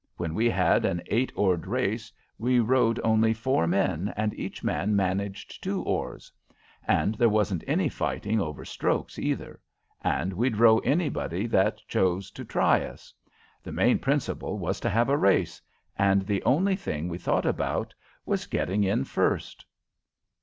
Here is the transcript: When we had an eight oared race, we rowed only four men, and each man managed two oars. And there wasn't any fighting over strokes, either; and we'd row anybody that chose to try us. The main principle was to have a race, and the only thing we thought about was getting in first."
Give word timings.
When 0.17 0.33
we 0.33 0.49
had 0.49 0.83
an 0.83 1.03
eight 1.05 1.31
oared 1.35 1.67
race, 1.67 2.11
we 2.39 2.59
rowed 2.59 2.99
only 3.03 3.35
four 3.35 3.67
men, 3.67 4.11
and 4.17 4.33
each 4.33 4.63
man 4.63 4.95
managed 4.95 5.61
two 5.63 5.83
oars. 5.83 6.31
And 6.87 7.13
there 7.13 7.29
wasn't 7.29 7.63
any 7.67 7.87
fighting 7.87 8.39
over 8.41 8.65
strokes, 8.65 9.19
either; 9.19 9.61
and 10.03 10.33
we'd 10.33 10.57
row 10.57 10.79
anybody 10.79 11.45
that 11.45 11.81
chose 11.87 12.31
to 12.31 12.43
try 12.43 12.83
us. 12.83 13.13
The 13.61 13.73
main 13.73 13.99
principle 13.99 14.57
was 14.57 14.79
to 14.79 14.89
have 14.89 15.07
a 15.07 15.15
race, 15.17 15.61
and 15.95 16.23
the 16.25 16.41
only 16.45 16.75
thing 16.75 17.07
we 17.07 17.19
thought 17.19 17.45
about 17.45 17.93
was 18.25 18.47
getting 18.47 18.83
in 18.83 19.03
first." 19.03 19.63